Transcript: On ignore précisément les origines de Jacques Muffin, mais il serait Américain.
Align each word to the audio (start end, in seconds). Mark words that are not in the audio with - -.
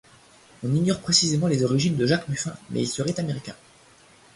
On 0.63 0.73
ignore 0.73 0.99
précisément 0.99 1.45
les 1.45 1.63
origines 1.63 1.95
de 1.95 2.07
Jacques 2.07 2.27
Muffin, 2.27 2.55
mais 2.71 2.79
il 2.79 2.87
serait 2.87 3.19
Américain. 3.19 3.53